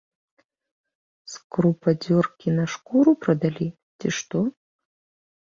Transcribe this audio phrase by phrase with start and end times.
[1.33, 3.69] З крупадзёркі на шкуру прадалі,
[4.01, 4.45] ці што?